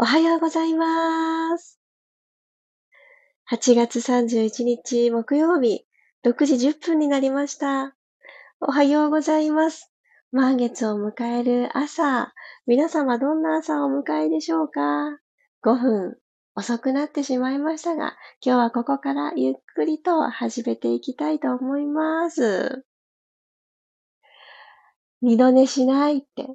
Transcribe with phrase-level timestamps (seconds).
[0.00, 1.80] おはようございます。
[3.50, 5.86] 8月31日木曜日、
[6.24, 7.96] 6時10分になりました。
[8.60, 9.92] おはようございます。
[10.30, 12.32] 満月を迎える朝、
[12.68, 14.80] 皆様どんな朝をお迎えでしょうか
[15.64, 16.16] ?5 分
[16.54, 22.84] 遅くなってしまいましたが、今日はここからゆっくりと始めていきたいと思います。
[25.22, 26.46] 二度寝しないって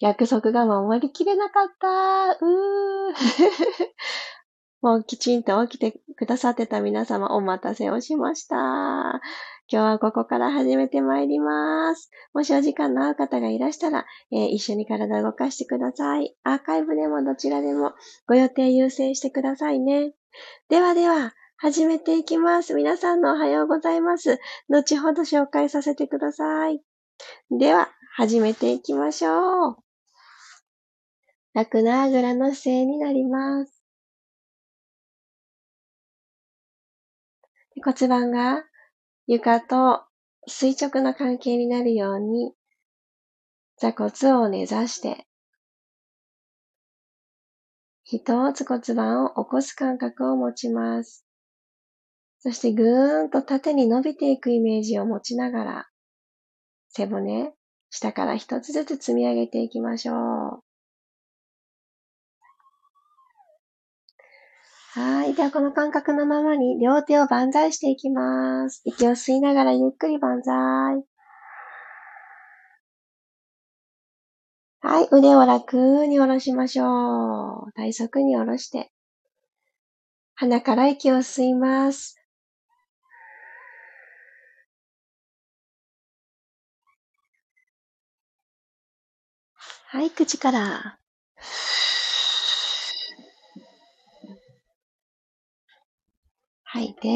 [0.00, 2.32] 約束が守りきれなかった。
[2.32, 3.14] うー。
[4.82, 8.56] もうきちんと起きてくださってた皆様お待たせをしました。
[8.56, 9.20] 今
[9.68, 12.10] 日はここから始めてまいります。
[12.34, 16.36] もしお時間の合う方がいらしたら、えー一緒に体を動かしてください。
[16.42, 17.94] アーカイブでもどちらでも
[18.26, 20.12] ご予定優先してくださいね。
[20.68, 22.74] ではでは、始めていきます。
[22.74, 24.38] 皆さんのおはようございます。
[24.68, 26.82] 後ほど紹介させてください。
[27.50, 29.83] では、始めていきましょう。
[31.54, 33.84] 楽なあぐらの姿勢になります。
[37.84, 38.64] 骨盤が
[39.26, 40.04] 床と
[40.46, 42.52] 垂直な関係になるように
[43.76, 45.26] 座骨を根ざして
[48.02, 51.24] 一つ骨盤を起こす感覚を持ちます。
[52.40, 55.88] そしてぐーんと縦に伸びていくイメージを持ちながら
[56.88, 57.52] 背骨、
[57.90, 60.14] 下から一つずつ積み上げていきましょ
[60.62, 60.63] う。
[64.94, 65.34] はい。
[65.34, 68.80] では、この感覚のままに両手を万歳していきます。
[68.84, 71.04] 息を吸いながらゆっくり万歳。
[74.82, 75.08] はい。
[75.10, 76.84] 腕を楽に下ろしましょ
[77.66, 77.72] う。
[77.72, 78.92] 体側に下ろして。
[80.36, 82.16] 鼻から息を吸います。
[89.88, 90.10] はい。
[90.12, 90.98] 口から。
[96.74, 97.08] 吐いて。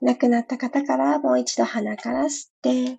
[0.00, 2.98] 亡くなった方からもう一度鼻から吸って。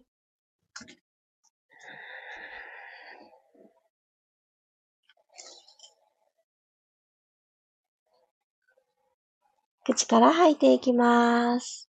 [9.85, 11.89] 口から吐いていきます。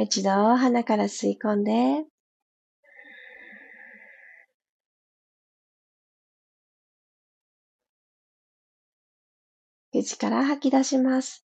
[0.00, 2.04] 一度鼻から吸い込んで。
[9.92, 11.45] 口から吐き出します。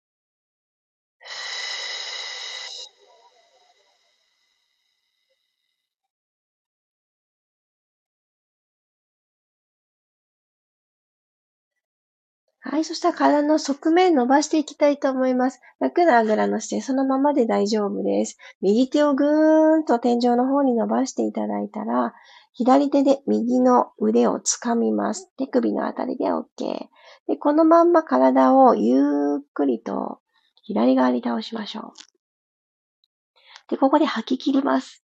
[12.60, 12.84] はい。
[12.84, 15.60] そしたら体の側面伸ばしていきたいと思います。
[15.78, 18.36] 楽なあぐらの姿勢、そのままで大丈夫です。
[18.60, 22.14] 右手をぐーんと天井の方に伸ばしていただいたら、
[22.52, 25.30] 左手で右の腕を掴みます。
[25.36, 26.44] 手首のあたりで OK。
[27.28, 30.18] で、このまんま体をゆっくりと
[30.64, 31.92] 左側に倒しましょう。
[33.70, 35.04] で、ここで吐き切ります。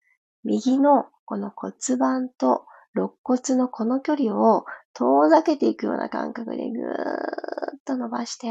[0.43, 2.65] 右のこの骨盤と
[2.97, 4.65] 肋骨のこの距離を
[4.95, 6.93] 遠ざけていくような感覚でぐー
[7.77, 8.49] っと伸ばして、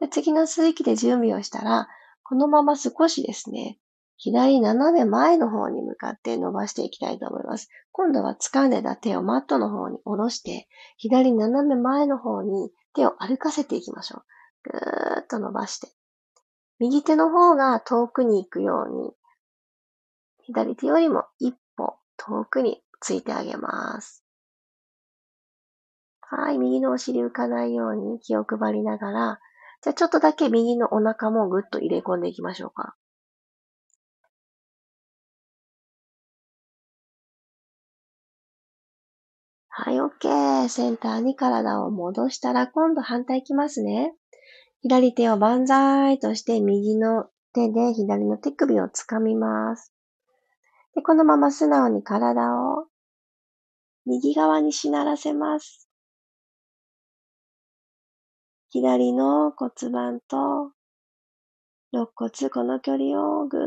[0.00, 1.88] で次の吸う息で準備をしたら、
[2.22, 3.78] このまま少しですね、
[4.18, 7.68] 左斜め前の方に向かって伸ばしていきたいと思います。
[7.92, 10.68] 今度は掴んでた手をマットの方に下ろして、
[10.98, 14.70] 左斜め前の方に手を歩かせていきましょう。
[14.70, 15.88] ぐーっと伸ばして。
[16.80, 19.12] 右手の方が遠くに行くように、
[20.40, 21.56] 左手よりも一
[22.18, 24.24] 遠くについてあげます。
[26.20, 29.38] はい、右のお尻浮かないように気を配りながら、
[29.82, 32.96] じゃあちょっとだけ右のお腹もぐっと入れ込んでいきましょうか。
[39.68, 40.68] はい、OK。
[40.68, 44.12] センターに体を戻したら、今度反対いきますね。
[44.82, 49.94] 左手を万歳として、右の手で左の手首を掴みます。
[50.94, 52.86] で、このまま素直に体を
[54.06, 55.88] 右側にしならせます。
[58.70, 60.72] 左の骨盤と
[61.92, 63.60] 肋骨、この距離をぐー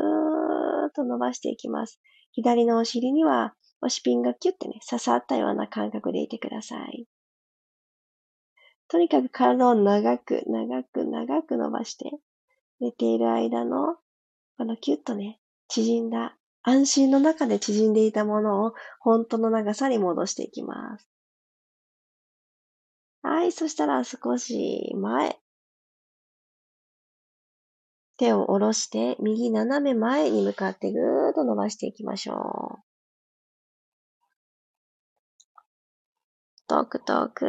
[0.89, 1.99] っと伸ばしていきます。
[2.33, 7.07] 左のお尻には、おしピンがキュッてね、刺さったような感覚でいてください。
[8.89, 12.11] とにかく体を長く、長く、長く伸ばして、
[12.79, 13.95] 寝ている間の、
[14.57, 21.07] このキュッとね、縮んだ安心の中で縮んでいたものを本当の長さに戻していきます。
[23.23, 25.37] はい、そしたら少し前。
[28.17, 32.91] 手を下ろして、右斜め前に向かってぐーっと伸ばしていきましょう。
[36.67, 37.45] トクトク。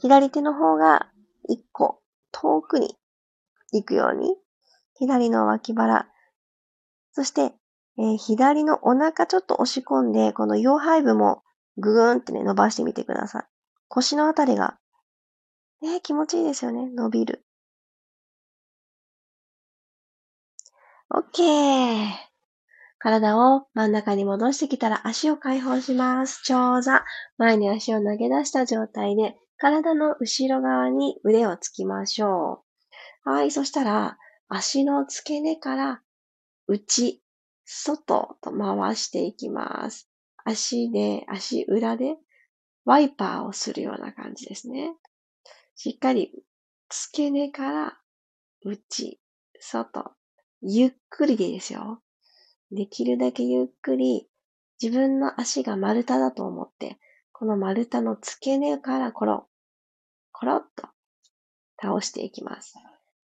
[0.00, 1.10] 左手の方が
[1.48, 2.02] 一個
[2.32, 2.96] 遠くに
[3.72, 4.36] 行くように、
[4.98, 6.08] 左の脇腹、
[7.12, 7.52] そして、
[7.98, 11.42] えー、左のお腹ちょっと押し込んで、この腰背部も
[11.76, 13.44] ぐーんってね、伸ばしてみてください。
[13.88, 14.78] 腰のあたりが、
[15.80, 17.44] ね、気持ちいいですよね、伸びる。
[21.10, 22.08] OK。
[22.98, 26.42] 体を真ん中に戻してきたら足を解放します。
[26.44, 27.04] 長座。
[27.38, 32.64] 前に足を投げ出した状態で、体の後ろ側に腕をつきましょ
[33.24, 33.30] う。
[33.30, 33.50] はい。
[33.52, 34.18] そしたら、
[34.48, 36.02] 足の付け根から
[36.66, 37.22] 内、
[37.64, 40.08] 外と回していきます。
[40.44, 42.16] 足で、足裏で
[42.84, 44.94] ワイパーをするような感じですね。
[45.74, 46.32] しっかり
[46.88, 47.98] 付け根から
[48.64, 49.20] 内、
[49.60, 50.16] 外、
[50.62, 52.02] ゆっくりでいいですよ。
[52.70, 54.28] できるだけゆっくり
[54.82, 56.98] 自分の足が丸太だと思って、
[57.32, 59.46] この丸太の付け根からコロ、
[60.32, 60.88] コロッと
[61.80, 62.74] 倒していきます。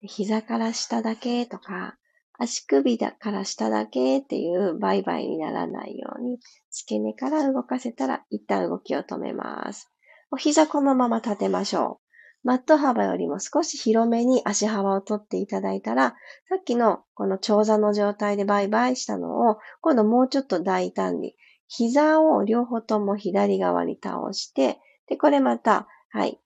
[0.07, 1.97] 膝から下だけとか、
[2.37, 9.91] 足首だから下だけっていうバイバイにならないように、付け根から動かせたら一旦動きを止めます。
[10.31, 12.05] お膝このまま立てましょう。
[12.47, 16.15] マット幅よりも少し広めに足幅を取っていただいたら、
[16.49, 21.35] さっきのこの長座の状態でバイバイしたのを、今度もうちょっと大胆に、
[21.67, 26.39] 膝を両方とも左側に倒して、で、これまた、はい、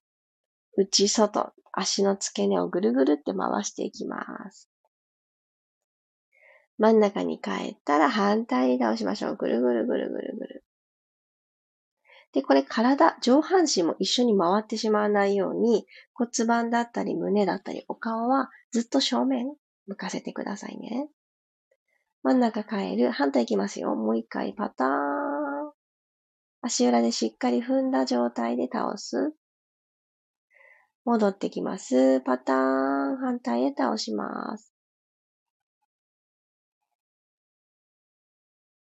[0.77, 4.17] 内外、足の付け根をぐるぐるって回していきま
[4.51, 4.69] す。
[6.77, 9.35] 真ん中に帰ったら反対に倒しましょう。
[9.35, 10.63] ぐるぐるぐるぐるぐる。
[12.31, 19.55] で、これ体、上半身も一緒に回ってしまわないように骨盤だったり胸だったりお顔はずっと正面
[19.87, 21.09] 向かせてくださいね。
[22.21, 23.11] 真ん中変える。
[23.11, 23.95] 反対いきますよ。
[23.95, 25.71] もう一回パターン。
[26.61, 29.33] 足裏でしっかり踏んだ状態で倒す。
[31.05, 32.21] 戻ってきます。
[32.21, 33.17] パターン。
[33.17, 34.73] 反対へ倒します。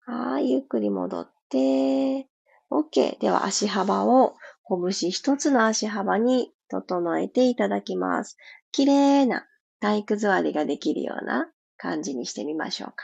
[0.06, 0.51] はい。
[0.51, 2.27] ゆっくり戻って、
[2.71, 3.19] OK。
[3.19, 4.36] では足幅を
[4.68, 8.38] 拳一つの足幅に整えていただきます。
[8.71, 9.45] 綺麗な
[9.80, 13.04] 体育座りができるような感じにしてみましょうか。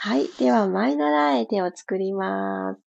[0.00, 0.28] はい。
[0.38, 2.80] では、前習え手を作ります。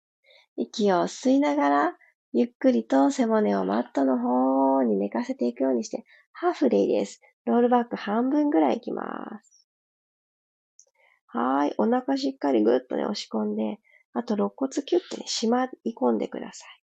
[0.58, 1.99] 息を吸いながら、
[2.31, 7.22] ゆっくりと背骨をマットの方に寝かせていくようにして、ハーフでいいです。
[7.46, 9.68] ロールバック半分ぐらいいきます。
[11.28, 11.74] はい。
[11.78, 13.80] お腹しっかりぐっとね、押し込んで、
[14.14, 16.84] あと肋骨キュッてね、しまい込んでください。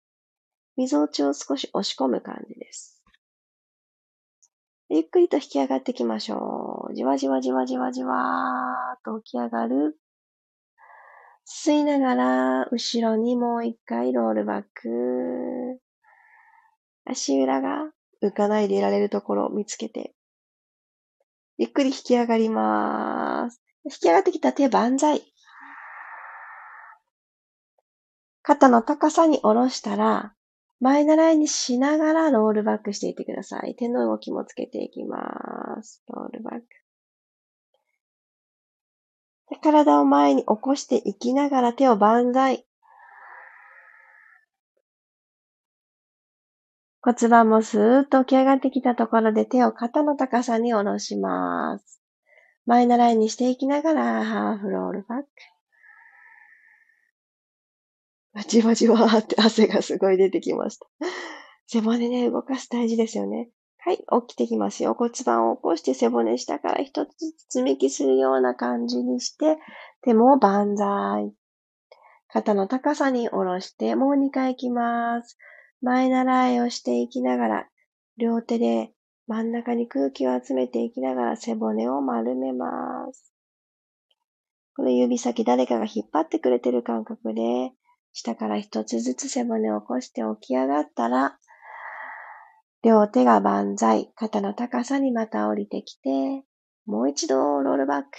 [0.77, 3.03] 溝落ちを少し押し込む感じです。
[4.89, 6.95] ゆっくりと引き上がっていきましょう。
[6.95, 9.99] じわじわじわじわじわーっと起き上がる。
[11.47, 15.81] 吸いながら、後ろにもう一回ロールバック。
[17.05, 20.13] 足裏が浮かないでいられるところを見つけて、
[21.57, 23.63] ゆっくり引き上がります。
[23.85, 25.23] 引き上がってきた手万歳。
[28.43, 30.35] 肩の高さに下ろしたら、
[30.81, 33.77] 前習いにしながらロールバックしていってください。
[33.77, 36.03] 手の動きもつけていきます。
[36.09, 36.86] ロールバック。
[39.51, 42.67] で体を前に起こしていきながら手を万歳。
[47.01, 52.03] 骨盤もスーッと起き上がってきたところで手を肩の高さに下ろします。
[52.67, 55.29] 前習いにしていきながら、ハーフロールバック。
[58.49, 60.87] じわじわーって汗がすごい出てきました。
[61.69, 63.51] 背骨ね、動かす大事ですよね。
[63.87, 64.95] はい、起きてきますよ。
[64.95, 69.59] 骨盤を起こして背骨下から一つずつ積み木するような感じにして、
[70.03, 71.33] 手も万歳。
[72.27, 75.39] 肩の高さに下ろして、もう2回行きます。
[75.83, 77.69] 前習いをしていきながら、
[78.17, 78.91] 両手で
[79.29, 82.69] 真ん中に空気を集めていきながら背骨を丸めま
[83.13, 83.33] す。
[84.75, 87.71] この指先誰かが引っ張ってくれてる感覚で、
[88.13, 91.39] 下から一つずつ背骨を起こして起き上がったら、
[92.87, 96.45] 両手が万歳、肩の高さにまた降りてきて、
[96.87, 98.11] もう一度ロールバック。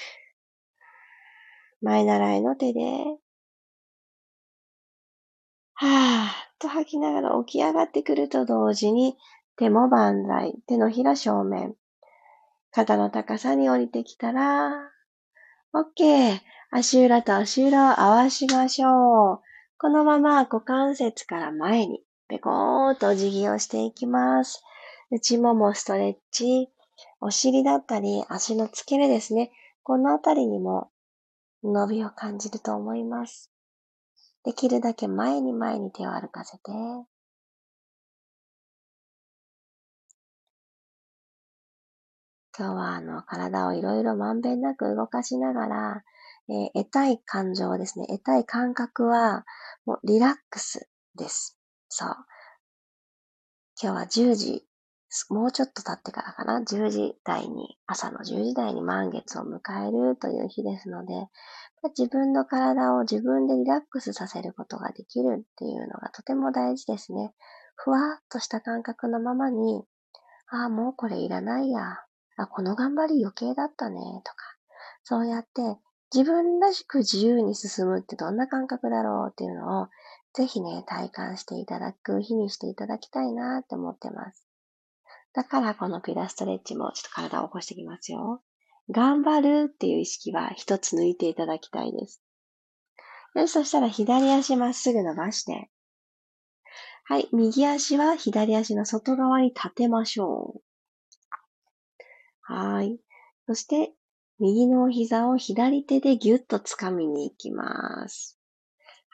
[1.82, 2.82] 前習いの手で、
[5.74, 9.16] はーっと吐きながら起き上がってくると同時に、
[9.56, 10.56] 手も万歳。
[10.68, 11.74] 手のひら正面。
[12.72, 14.70] 肩の高さに降りてきたら、
[15.74, 16.42] OK。
[16.72, 19.40] 足裏と足裏を合わしましょう。
[19.78, 24.62] このまま股関節から前に、ペコーっとお辞儀をしていきます。
[25.12, 26.70] 内ももストレッチ、
[27.22, 29.52] お尻だったり足の付け根ですね。
[29.84, 30.92] このあたりにも
[31.64, 33.52] 伸びを感じると思います。
[34.44, 36.72] できるだけ前に前に手を歩かせて、
[42.58, 46.04] 今日はあの体をいろいろまんべんなく動かしながら、
[46.50, 48.08] えー、得たい感情ですね。
[48.08, 49.46] 得たい感覚は、
[49.86, 51.57] もうリラックスです。
[51.90, 52.10] そう。
[53.82, 54.68] 今日は10時、
[55.30, 61.14] もうちょっと経ってからかな、10時台に、朝の10時台に満月を迎えるという日ですので、
[61.98, 67.34] 自分の体を自分でリラックスさせることができるっていうのがとても大事ですね。
[67.76, 69.86] ふわっとした感覚のままに、
[70.50, 72.00] ああ、もうこれいらないや。
[72.36, 74.38] あ、この頑張り余計だったね、とか。
[75.04, 75.80] そうやって
[76.14, 79.88] 自分らしく自由に進むってどんな感覚だろうっていうのを、
[80.38, 84.48] ぜひね、体感していただく日にしていただきたいなって思ってます。
[85.34, 88.44] だからこのピラストレッチもちょっと体を起こしていきますよ。
[88.92, 92.22] 頑張るっていう意識は一つ抜いていただきたいです。
[93.34, 95.72] よし、そしたら左足まっすぐ伸ばして。
[97.06, 100.62] はい、右足は左足の外側に立てましょう。
[102.42, 103.00] はい。
[103.48, 103.92] そして、
[104.38, 108.37] 右の膝を左手でぎゅっと掴みに行きます。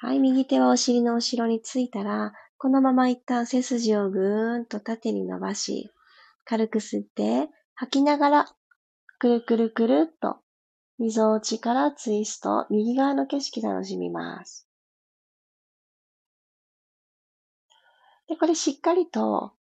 [0.04, 5.92] はい、右手はお尻の後ろについたら、このまま一旦背筋をぐーんと縦に伸ばし、
[6.44, 8.56] 軽く吸って、吐きながら、
[9.18, 10.40] くるくるくるっと、
[11.00, 14.68] 溝落ちからツイスト、右側の景色楽しみます。
[18.28, 19.54] で、これしっかりと、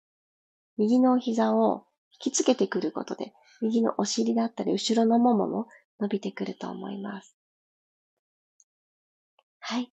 [0.76, 3.32] 右の膝を引きつけてくることで、
[3.62, 5.68] 右のお尻だったり、後ろのももも
[6.02, 7.38] 伸びてくると思います。
[9.62, 9.94] はい。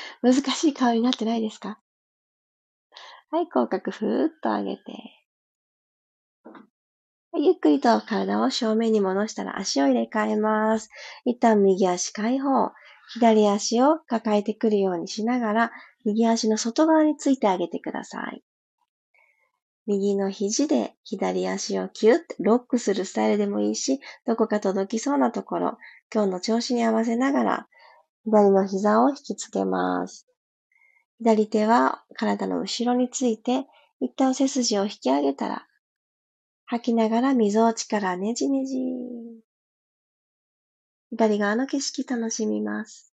[0.22, 1.80] 難しい顔になってないですか？
[3.30, 4.82] はい、口角ふーっと上げて。
[7.36, 10.90] ゆっくりと体を正面に戻したら足を入れ替えます。
[11.24, 12.72] 一旦右足解放。
[13.10, 15.72] 左足を抱えてくるようにしながら、
[16.04, 18.42] 右足の外側についてあげてください。
[19.86, 25.78] 右の肘で左足をキュッてロックするスタイルでもいいし、どこか届きそうなところ、
[26.12, 27.68] 今日の調子に合わせながら、
[28.30, 30.26] 左の膝を引きつけます。
[31.18, 33.66] 左手は体の後ろについて、
[34.00, 35.66] 一旦背筋を引き上げたら、
[36.66, 38.76] 吐きながら溝落ちからねじねじ。
[41.10, 43.14] 左側の景色楽しみます。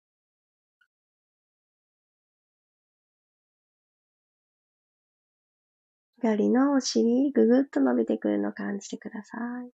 [6.23, 9.71] 左のお尻、ぐぐっと伸びてくるのを感じてください。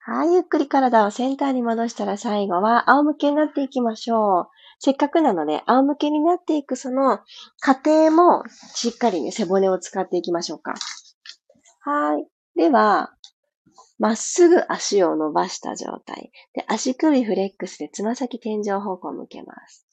[0.00, 4.46] はい、ゆっくり体をセンターに戻したら最後は仰向けになっていきましょう。
[4.78, 7.20] せっかくなので仰向けになっていくその
[7.60, 10.74] 過程もしっかりね、背骨を使っていきましょうか。
[11.80, 12.26] はい。
[12.56, 13.12] では、
[13.98, 16.30] まっすぐ足を伸ばした状態。
[16.54, 19.86] で、足首フレックスでつま先天井方向を向けます。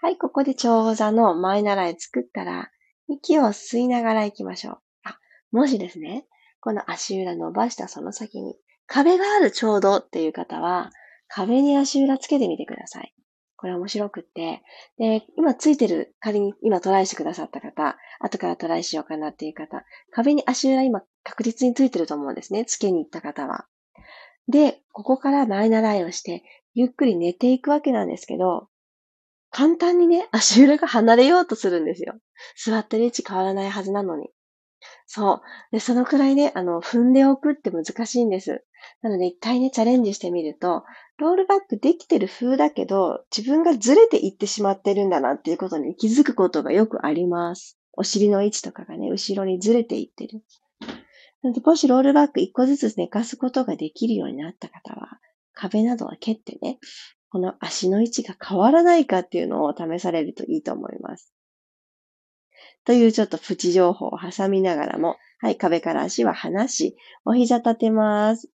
[0.00, 2.70] はい、ここで長座の前習い作ったら、
[3.08, 4.78] 息を吸いながら行きましょう。
[5.04, 5.18] あ、
[5.52, 6.26] もしですね、
[6.60, 10.90] この足裏伸ばしたその先に壁があるちょうどっていう方は、
[11.28, 13.14] 壁に足裏つけてみてください。
[13.56, 14.62] これ面白くって。
[14.98, 22.64] で、今ついてる、仮に今トライしてくださった方、後からトライしようかなっていう方、壁に足裏今確実についてると思うんですね。
[22.66, 23.66] つけに行った方は。
[24.48, 26.42] で、ここから前習いをして、
[26.74, 28.68] ゆっくり寝ていくわけなんですけど、
[29.50, 32.14] 簡単にね、足裏が離れようとするんですよ。
[32.62, 34.28] 座ってる位置変わらないはずなのに。
[35.06, 35.40] そう。
[35.70, 38.64] で、そのくらいね、あの、踏んでおくって難しいんです。
[39.02, 40.84] なので一回ね、チャレンジしてみると、
[41.18, 47.78] ロールバックできてる風だけど、自分がずれていってしまってるんだなっていうことに気づくことがよくあります。
[47.92, 50.42] お尻の位置とかがね、後ろにずれていってる。
[51.42, 55.20] なので、もしロールバック一個ずつ寝かすことができるようになった方は、
[55.52, 56.78] 壁などは蹴ってね、
[57.28, 61.33] この足の位置が変わらないかっていうのを試されるといいと思います。
[62.84, 68.50] というちょっとプチ情報を挟みながらも、はい、壁から足は離し、お膝立てます。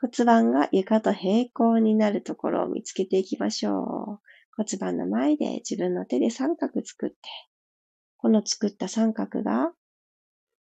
[0.00, 4.28] 骨盤が床と平行になるところを見つけていきましょう。
[4.56, 7.16] 骨盤の前で自分の手で三角作って、
[8.16, 9.72] この作った三角が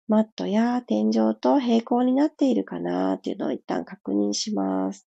[0.09, 5.07] マットや天井と平行になっているかなっていうのを一旦確認します。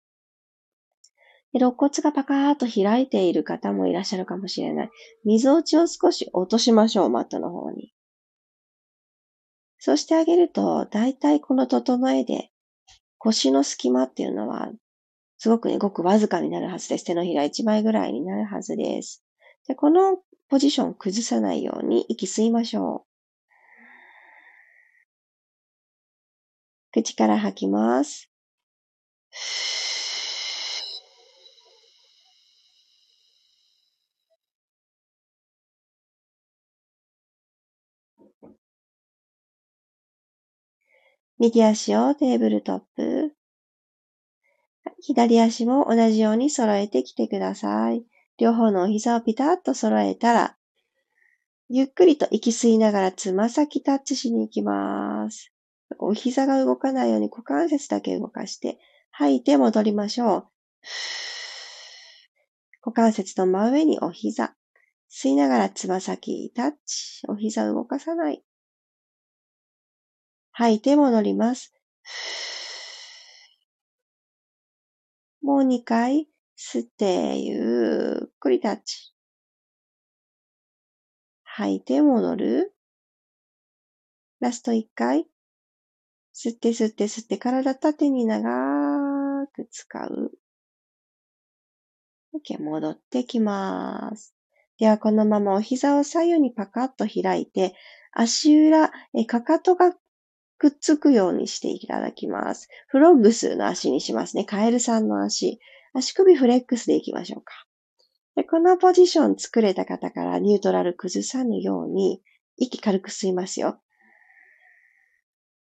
[1.53, 4.91] 肋骨がパカーっと開いている方もいらっしゃるかもしれない。
[5.25, 7.93] 溝落ちを少し落としましょう、マットの方に。
[9.79, 12.51] そうしてあげると、だいたいこの整えで、
[13.19, 14.71] 腰の隙間っていうのは、
[15.39, 17.05] すごくね、ごくわずかになるはずです。
[17.05, 19.25] 手のひら1枚ぐらいになるはずです。
[19.67, 23.11] でこのポジションを崩さないように息吸いましょう。
[26.93, 28.29] 口から吐きます。
[41.43, 43.35] 右足をテーブルトップ。
[45.01, 48.05] 左足も同じように揃えてきてください。
[48.37, 50.59] 両方のお膝をピタッと揃えたら、
[51.71, 55.51] ゆっくりと息吸いながらつま先タッチしに行きます。
[55.99, 58.79] お膝が動かないように股関節だけ動かして、
[59.11, 60.49] 吐いて戻りましょう。
[62.85, 64.55] 股関節の真上にお膝。
[65.11, 67.23] 吸いながらつま先タッチ。
[67.29, 68.45] お膝動かさない。
[70.61, 71.73] 吐いて戻ります。
[75.41, 79.15] もう2回吸ってゆっくりタッチ。
[81.45, 82.75] 吐いて戻る。
[84.41, 85.27] ラスト1回。
[86.35, 90.33] 吸って吸って吸って体縦に長く使う。
[92.35, 94.35] OK、戻ってきます。
[94.79, 97.75] では、このままお膝を左右にパカッと開いて、
[98.13, 99.95] 足裏、えかかとが
[100.61, 102.69] くっつくようにしていただきます。
[102.87, 104.45] フロッグスの足にしますね。
[104.45, 105.59] カエルさんの足。
[105.95, 107.55] 足首フレックスでいきましょうか。
[108.37, 112.21] でこのポジション作れた方からニュートラル崩さぬように、
[112.59, 113.81] 息軽く吸いますよ。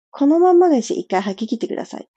[0.09, 2.09] このまんまで一回吐き切ってください。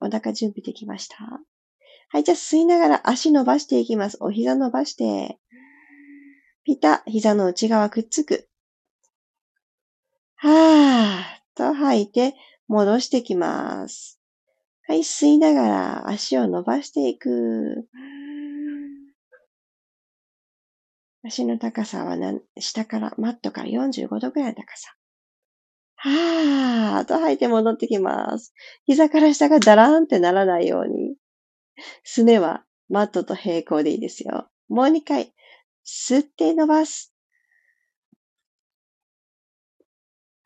[0.00, 1.16] お腹準備できました。
[2.10, 4.16] はい、じゃあ吸いながら足伸ばしていきます。
[4.20, 5.40] お膝伸ばして、
[6.62, 8.48] ピタ、膝の内側くっつく。
[10.36, 12.34] はーっと吐いて
[12.68, 14.20] 戻してきます。
[14.86, 17.88] はい、吸いながら足を伸ばしていく。
[21.26, 22.18] 足の高さは
[22.58, 24.94] 下から、マットから45度くらいの高さ。
[25.96, 28.52] はーっと吐いて戻ってきます。
[28.84, 31.16] 膝から下がダラーンってならないように。
[32.02, 34.48] すねはマットと平行でいいですよ。
[34.68, 35.32] もう2回。
[35.86, 37.13] 吸って伸ばす。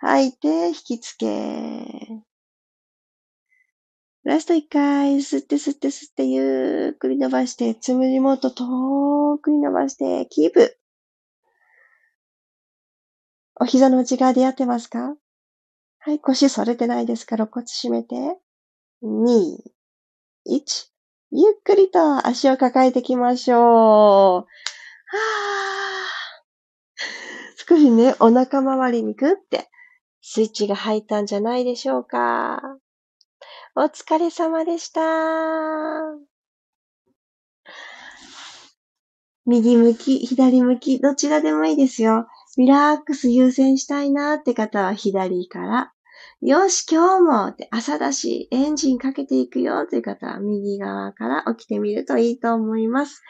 [0.01, 1.27] 吐いて、引きつけ。
[4.25, 10.79] ラスト一回、吸って吸って吸って、ゆっくり伸ばして、つむじもっと遠くに伸ばして、キープ。
[13.61, 15.17] お膝の内側でやってますか？
[15.99, 17.37] はい、腰反れてないですか？
[17.37, 18.39] ら、肋骨締めて。
[19.03, 19.57] 2、
[20.49, 20.87] 1。
[21.33, 23.61] ゆっくりと足を抱えていきましょう。
[23.61, 24.47] はぁ。
[27.69, 29.69] 少しね、お腹周りにグッて
[30.31, 32.61] スイッチが入ったんじゃないでしょうか。
[33.75, 35.01] お疲れ様でした。
[39.47, 42.27] 右向き、左向き、どちらでもいいですよ。
[42.59, 45.95] リラックス優先したいなって方は左から。
[46.41, 53.23] よし、今日も朝だし、エンジンかけていくよという方は右側から起きてみるといいと思います。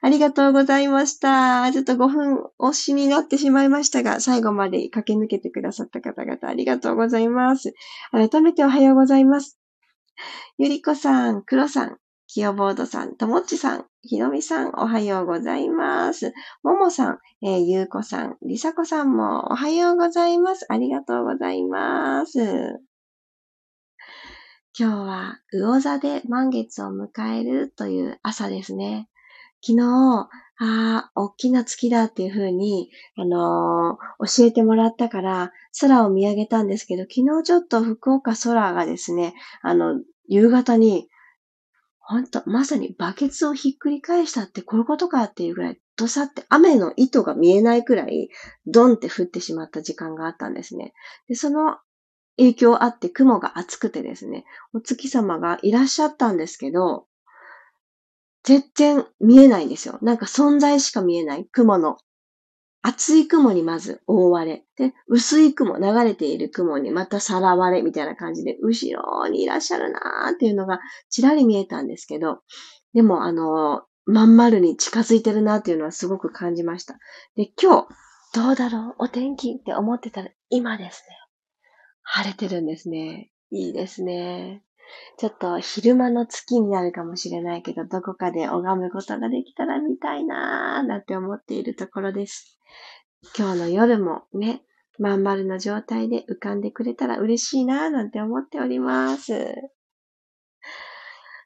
[0.00, 1.70] ありがとうございました。
[1.72, 7.74] ちょっと5分押しになってしまいましたが、最後まで駆け抜けてくださった方々ありがとうございます。
[8.12, 9.58] 改めておはようございます。
[10.56, 11.98] ゆりこさん、くろさん、
[12.34, 16.32] きよボードさん、ともっちさん、ひろみさん、おはようございます。
[16.64, 20.66] ももさん、えー、ゆうこさん、りさこさんもおはようございます。
[20.68, 22.40] ありがとうございます。
[24.76, 29.08] 今日は魚座で満月を迎えるという朝ですね。
[29.64, 41.08] 昨日、ああ、大きな月だっていう風に、あのー、教えてもらったから、空を見上げたんですけど、昨日ちょっと福岡空がですね、あの、夕方に、
[42.06, 48.28] ほんと、まさにバケツをひっくり返したってこういうことかっていうぐらい、どさって雨の糸が見えないくらい、
[48.66, 50.92] ドンって降ってしまった時間があったんですね。
[51.28, 51.78] で、その
[52.36, 57.06] 影響あって雲が厚くてですね、お月様がいらっしゃったんですけど、
[58.42, 59.98] 全然見えないんですよ。
[60.02, 61.96] なんか存在しか見えない雲の。
[62.86, 64.62] 厚い雲にまず覆われ。
[64.76, 72.40] で、薄い雲、流れている雲にまたさらわれみたいな感じで、後ろにいらっしゃるなーっていうのがちらり見えたんですけど、
[72.92, 76.98] でもあの、まん丸に近づいてるなっていうのはすごく感じました。
[77.36, 77.88] で、今日、
[78.34, 78.94] どうだろう？
[78.98, 81.16] お天気って思ってたら今ですね。
[82.02, 83.30] 晴れてるんですね。
[83.50, 84.63] いいですね。
[85.18, 92.58] ちょっと昼間の月になるかもしれないけど、どこかで拝むことができたら見たいなーなんて思っているところです。
[93.38, 94.62] 今日の夜もね、
[94.98, 99.54] まん丸な状態で浮かんでくれたら嬉しいなぁなんて思っております。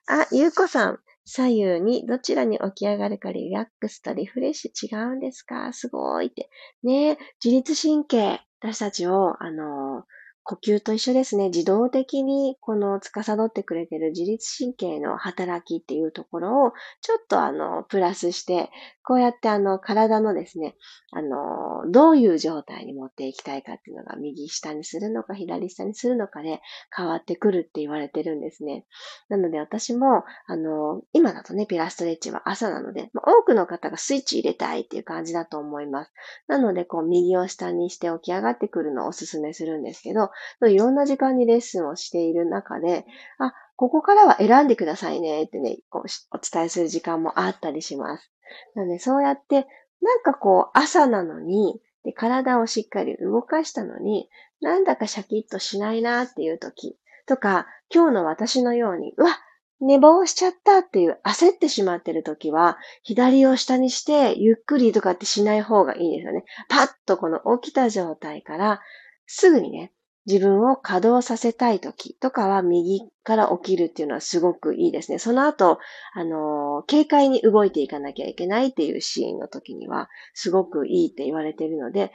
[0.09, 0.99] あ、ゆうこさん。
[1.31, 5.75] 左右にどちらに起き上がるかリラックスとリフレッシュ違うんですか？
[5.75, 6.49] すごいって。
[6.83, 10.05] ね自律神経、私たちを、あの
[10.49, 11.51] 呼吸と一緒ですね。
[11.51, 18.71] 自動的にこの司ってくれてる自律神経の働きっていうところをちょっとあの、プラスして、
[19.03, 20.75] こうやってあの、体のですね、
[21.13, 26.61] あの、どういう状態に持っていきたいかっていうのが右下にするのか左下にするのかで
[26.97, 28.87] 変わってくるって言われてるんですね。
[29.29, 36.13] なので私も、あの、今だとね、ピラストレッチは朝なので、多くの方がスイッチ入れたいっていう感じだと思います。
[36.47, 40.31] なので、こう、右を下にして起き上がってくるのをお勧めするんですけど、
[40.67, 43.07] いろんな時間にレッスンをしている中で、
[43.39, 48.31] あ、ここからは選んでくださいねってね、こうお伝えする時間もあったりします。
[48.75, 49.67] なので、そうやって、
[50.03, 54.29] なんかこう、朝なのに、で体をしっかり動かしたのに、
[54.61, 56.97] なんだかシャキッとしないなっていう時
[57.27, 59.39] とか、今日の私のように、うわ、
[59.81, 66.45] 寝坊しちゃったっていう焦ってしまってる時は、左を下にしてゆっくりとかってしない方がいいですよね。
[66.69, 68.81] パッとこの起きた状態から、
[69.27, 69.93] すぐにね、
[70.29, 75.19] 自分を稼働させたい時とかは右から起きるっていうのはすごくいいですね。
[75.19, 75.79] その後、
[76.13, 82.13] あの、軽快に動いていかなきゃいけないっていうシーンの時にはすごくいいって言われているので、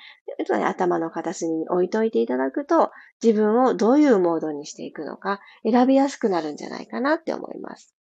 [0.63, 7.95] 頭の片隅に置いといていただくと自分をどういうモードにしていくのか選びやすくなるんじゃないかなって思います。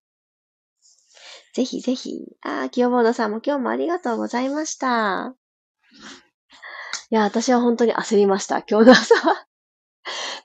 [1.54, 2.20] ぜひぜひ。
[2.42, 5.36] あ、清ボードさんも今日もありがとうございました。
[7.12, 8.62] いや、私は本当に焦りました。
[8.62, 9.51] 今日の朝は。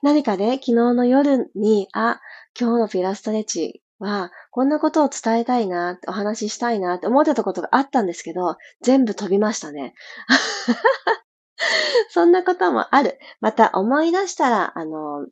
[0.01, 2.19] 何かね、昨日の夜に、あ、
[2.59, 9.93] 今日のピラストレッチは、こんなことを伝えたいな、お話ししたいなって思ってたことがあったんですけど、全部飛びましたね。
[12.09, 13.19] そんなこともある。
[13.41, 15.27] また思い出したら、あの、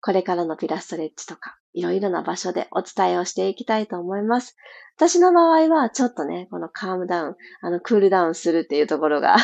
[0.00, 4.56] これからのピラストレッチとか、いろいろな場所でお伝えをしていきたいと思います。
[4.96, 9.36] 私の場合は、ちょっとね、このカームダウン、あの、クールダウンするっていうところが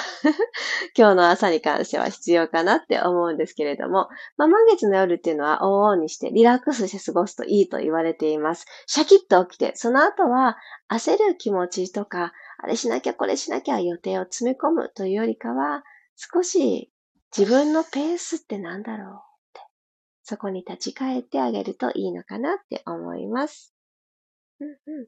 [0.98, 8.66] 今日の朝に関しては必要かなって思うんですけれども、まあ、満月の夜っていうのは、往々にしてリラックスして過ごすといいと言われています。
[8.86, 10.56] シャキッと起きて、その後は、
[10.90, 15.84] 焦る気持ちとか、あれしなきゃこれしなきゃ予定を詰め込むというよりかは、
[16.16, 16.92] 少し
[17.36, 19.33] 自分のペースって何だろう？
[20.24, 23.74] そこに立ち返ってあげるといいのかなって思います。
[24.58, 25.06] うんうん。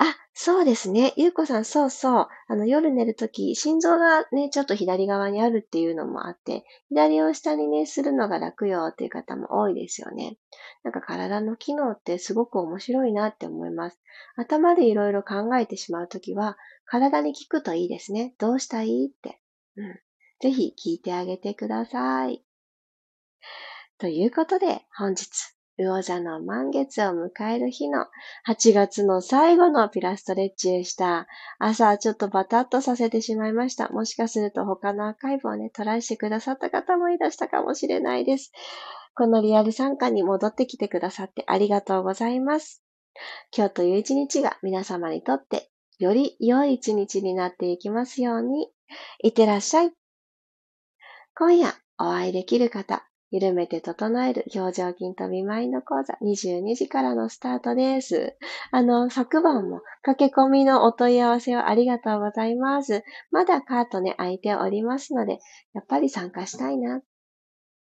[0.00, 1.12] あ、そうですね。
[1.16, 2.28] ゆうこさん、そうそう。
[2.46, 10.38] あの、夜寝るとき、心臓がね、ちょっと左側にあるっていうのもあって、左を下にね、するのが楽よっていう方も多いですよね。
[10.84, 13.98] なんか体の機能ってすごく面白いなって思います。
[14.36, 18.34] 頭でいろいろ考えてしまうときは、体に聞くといいですね。
[18.38, 19.40] どうしたいって。
[19.76, 20.00] うん。
[20.40, 22.44] ぜひ聞いてあげてください。
[23.98, 25.28] ということで、本日、
[25.76, 28.06] 魚座の満月を迎える日の
[28.48, 31.26] 8月の最後のピラストレッチでした。
[31.58, 33.88] 朝ちょっとバタッとさせてしまいました。
[33.88, 38.52] もしかすると他のアーカイブをね、トライしてくださった方もいらしたかもしれないです。
[39.14, 42.84] このリアル参加に戻ってきてくださってありがとうございます。
[43.56, 48.70] 今日という一日が皆様にとってより良い一日になっていきますように。
[49.24, 49.92] いってらっしゃい。
[51.34, 58.36] 今夜お会いできる方、緩めて整える表情筋とビマインド講座22時からのスタートです。
[58.70, 63.04] あの、昨晩も駆け込みのお問い合わせをありがとうございます。
[63.30, 65.40] まだカートね、空いておりますので、
[65.74, 67.02] やっぱり参加したいな。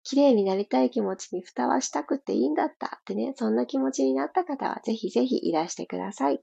[0.03, 6.41] 綺麗になりたい気持ちに蓋はしたくていいんだったってね、そんな気持ちになった方はぜひぜひいらしてください。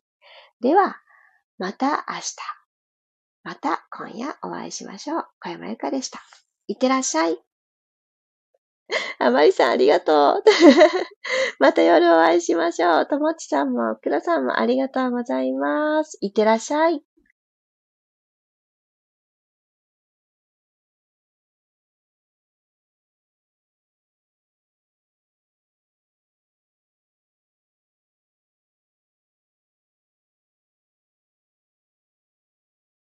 [0.61, 0.97] では、
[1.59, 2.37] また明日。
[3.43, 5.27] また今夜お会いしましょう。
[5.41, 6.21] 小山由かでした。
[6.67, 7.48] いってらっしゃい。
[9.19, 10.43] あまりさんありがとう。
[11.59, 13.07] また夜お会いしましょう。
[13.07, 16.19] ともちさんも、くらさんもありがとうございます。
[16.21, 17.08] いってらっしゃい。